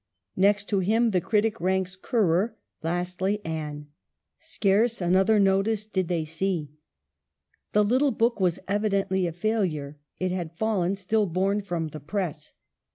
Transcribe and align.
Next 0.35 0.67
to 0.69 0.79
him 0.79 1.11
the 1.11 1.21
critic 1.21 1.61
ranks 1.61 1.95
Currer, 1.95 2.57
lastly 2.81 3.39
Anne. 3.45 3.85
Scarce 4.39 4.99
another 4.99 5.39
notice 5.39 5.85
did 5.85 6.07
they 6.07 6.25
see. 6.25 6.71
The 7.73 7.83
little 7.83 8.09
book 8.09 8.39
was 8.39 8.57
evidently 8.67 9.27
a 9.27 9.31
failure; 9.31 9.99
it 10.17 10.31
had 10.31 10.57
fallen 10.57 10.95
still 10.95 11.27
born 11.27 11.61
from 11.61 11.89
the 11.89 11.99
press. 11.99 12.55